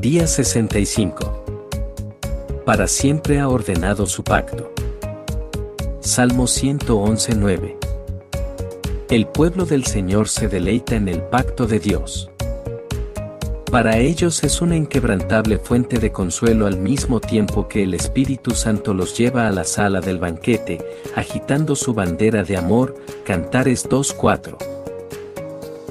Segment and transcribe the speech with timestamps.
[0.00, 1.44] Día 65.
[2.64, 4.72] Para siempre ha ordenado su pacto.
[6.00, 7.76] Salmo 111.9.
[9.10, 12.30] El pueblo del Señor se deleita en el pacto de Dios.
[13.70, 18.94] Para ellos es una inquebrantable fuente de consuelo al mismo tiempo que el Espíritu Santo
[18.94, 20.78] los lleva a la sala del banquete,
[21.14, 22.94] agitando su bandera de amor,
[23.26, 24.69] Cantares 2.4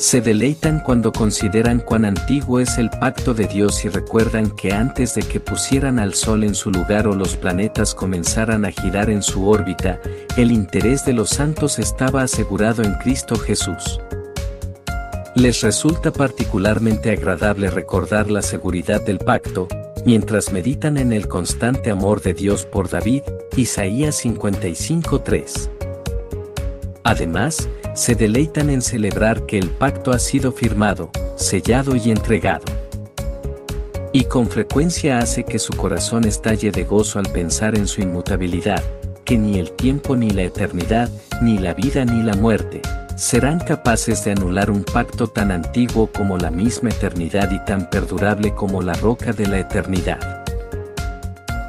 [0.00, 5.14] se deleitan cuando consideran cuán antiguo es el pacto de Dios y recuerdan que antes
[5.14, 9.22] de que pusieran al Sol en su lugar o los planetas comenzaran a girar en
[9.22, 10.00] su órbita,
[10.38, 14.00] el interés de los santos estaba asegurado en Cristo Jesús.
[15.34, 19.68] Les resulta particularmente agradable recordar la seguridad del pacto,
[20.06, 23.20] mientras meditan en el constante amor de Dios por David,
[23.54, 25.68] Isaías 55.3.
[27.04, 27.68] Además,
[28.00, 32.64] se deleitan en celebrar que el pacto ha sido firmado, sellado y entregado.
[34.10, 38.82] Y con frecuencia hace que su corazón estalle de gozo al pensar en su inmutabilidad,
[39.22, 41.10] que ni el tiempo ni la eternidad,
[41.42, 42.80] ni la vida ni la muerte,
[43.16, 48.54] serán capaces de anular un pacto tan antiguo como la misma eternidad y tan perdurable
[48.54, 50.42] como la roca de la eternidad.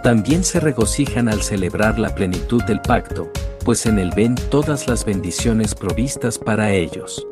[0.02, 3.30] También se regocijan al celebrar la plenitud del pacto,
[3.64, 7.26] pues en él ven todas las bendiciones provistas para ellos.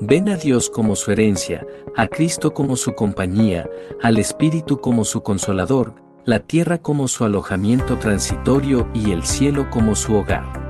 [0.00, 3.68] Ven a Dios como su herencia, a Cristo como su compañía,
[4.02, 9.94] al Espíritu como su consolador, la tierra como su alojamiento transitorio y el cielo como
[9.94, 10.60] su hogar.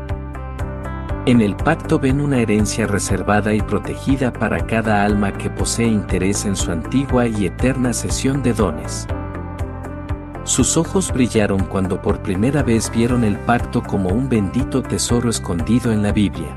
[1.27, 6.45] En el pacto ven una herencia reservada y protegida para cada alma que posee interés
[6.45, 9.07] en su antigua y eterna sesión de dones.
[10.51, 15.93] Sus ojos brillaron cuando por primera vez vieron el pacto como un bendito tesoro escondido
[15.93, 16.57] en la Biblia.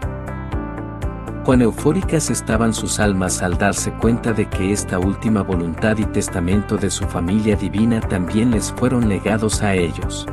[1.45, 6.75] Cuán eufóricas estaban sus almas al darse cuenta de que esta última voluntad y testamento
[6.75, 10.25] de su familia divina también les fueron legados a ellos.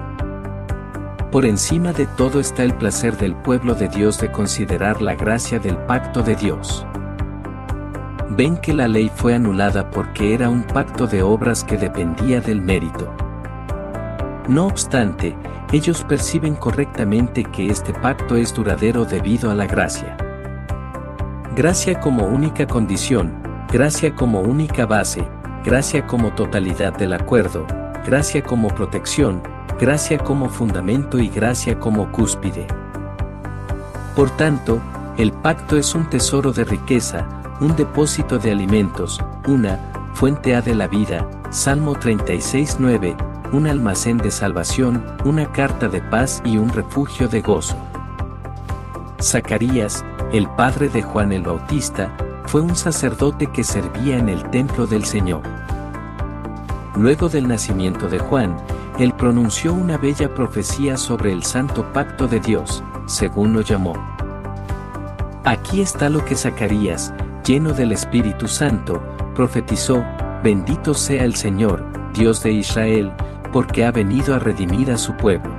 [1.31, 5.59] Por encima de todo está el placer del pueblo de Dios de considerar la gracia
[5.59, 6.87] del pacto de Dios.
[8.31, 12.63] Ven que la ley fue anulada porque era un pacto de obras que dependía del
[12.63, 13.15] mérito.
[14.51, 15.37] No obstante,
[15.71, 20.17] ellos perciben correctamente que este pacto es duradero debido a la gracia.
[21.55, 23.33] Gracia como única condición,
[23.71, 25.25] gracia como única base,
[25.65, 27.65] gracia como totalidad del acuerdo,
[28.05, 29.41] gracia como protección,
[29.79, 32.67] gracia como fundamento y gracia como cúspide.
[34.17, 34.81] Por tanto,
[35.17, 37.25] el pacto es un tesoro de riqueza,
[37.61, 39.79] un depósito de alimentos, una
[40.15, 46.41] fuente A de la vida, Salmo 36.9, un almacén de salvación, una carta de paz
[46.45, 47.77] y un refugio de gozo.
[49.21, 52.15] Zacarías, el padre de Juan el Bautista,
[52.47, 55.43] fue un sacerdote que servía en el templo del Señor.
[56.97, 58.57] Luego del nacimiento de Juan,
[58.99, 63.95] él pronunció una bella profecía sobre el santo pacto de Dios, según lo llamó.
[65.45, 67.13] Aquí está lo que Zacarías,
[67.45, 69.03] lleno del Espíritu Santo,
[69.35, 70.05] profetizó,
[70.45, 73.13] bendito sea el Señor, Dios de Israel,
[73.53, 75.51] porque ha venido a redimir a su pueblo.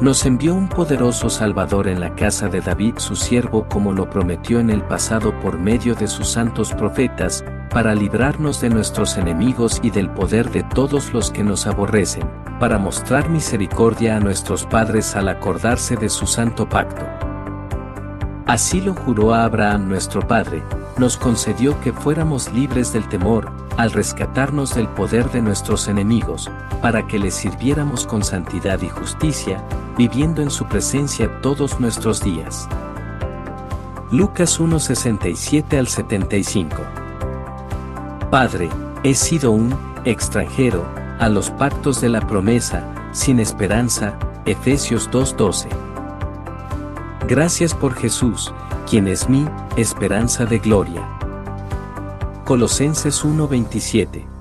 [0.00, 4.58] Nos envió un poderoso Salvador en la casa de David su siervo como lo prometió
[4.58, 9.90] en el pasado por medio de sus santos profetas, para librarnos de nuestros enemigos y
[9.90, 15.28] del poder de todos los que nos aborrecen, para mostrar misericordia a nuestros padres al
[15.28, 17.06] acordarse de su santo pacto.
[18.46, 20.64] Así lo juró a Abraham nuestro Padre,
[20.98, 26.50] nos concedió que fuéramos libres del temor, al rescatarnos del poder de nuestros enemigos,
[26.80, 29.64] para que le sirviéramos con santidad y justicia,
[29.96, 32.68] viviendo en su presencia todos nuestros días.
[34.10, 36.76] Lucas 1:67 al 75
[38.30, 38.68] Padre,
[39.02, 40.84] he sido un extranjero
[41.18, 45.68] a los pactos de la promesa, sin esperanza, Efesios 2:12.
[47.28, 48.52] Gracias por Jesús,
[48.88, 49.46] quien es mi
[49.76, 51.21] esperanza de gloria.
[52.44, 54.31] Colosenses 1:27